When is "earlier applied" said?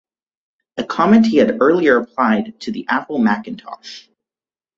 1.61-2.59